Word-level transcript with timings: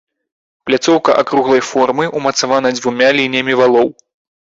Пляцоўка 0.67 1.11
акруглай 1.23 1.61
формы, 1.71 2.07
умацавана 2.19 2.71
дзвюма 2.79 3.11
лініямі 3.19 3.53
валоў. 3.61 3.89